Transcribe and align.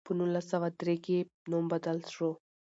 په 0.07 0.11
نولس 0.17 0.45
سوه 0.51 0.67
درې 0.81 0.95
کې 1.03 1.13
یې 1.19 1.27
نوم 1.49 1.65
بدل 1.73 1.97
شو. 2.13 2.31